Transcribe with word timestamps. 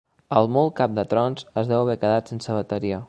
El 0.39 0.47
molt 0.53 0.73
cap 0.79 0.95
de 0.99 1.05
trons 1.11 1.45
es 1.63 1.69
deu 1.73 1.83
haver 1.85 1.97
quedat 2.05 2.33
sense 2.35 2.57
bateria. 2.61 2.99